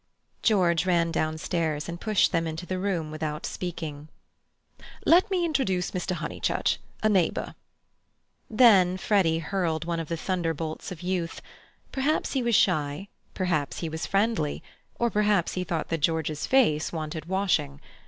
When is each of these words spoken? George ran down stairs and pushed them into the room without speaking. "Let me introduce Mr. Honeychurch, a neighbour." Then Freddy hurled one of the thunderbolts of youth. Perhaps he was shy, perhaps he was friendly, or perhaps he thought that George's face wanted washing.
George 0.41 0.87
ran 0.87 1.11
down 1.11 1.37
stairs 1.37 1.87
and 1.87 2.01
pushed 2.01 2.31
them 2.31 2.47
into 2.47 2.65
the 2.65 2.79
room 2.79 3.11
without 3.11 3.45
speaking. 3.45 4.07
"Let 5.05 5.29
me 5.29 5.45
introduce 5.45 5.91
Mr. 5.91 6.13
Honeychurch, 6.13 6.79
a 7.03 7.07
neighbour." 7.07 7.53
Then 8.49 8.97
Freddy 8.97 9.37
hurled 9.37 9.85
one 9.85 9.99
of 9.99 10.07
the 10.07 10.17
thunderbolts 10.17 10.91
of 10.91 11.03
youth. 11.03 11.39
Perhaps 11.91 12.31
he 12.33 12.41
was 12.41 12.55
shy, 12.55 13.09
perhaps 13.35 13.81
he 13.81 13.89
was 13.89 14.07
friendly, 14.07 14.63
or 14.97 15.11
perhaps 15.11 15.53
he 15.53 15.63
thought 15.63 15.89
that 15.89 15.99
George's 15.99 16.47
face 16.47 16.91
wanted 16.91 17.25
washing. 17.25 17.79